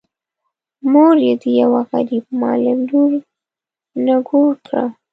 [0.91, 3.13] مور یې د یوه غريب معلم لور
[4.05, 4.83] نږور کړه.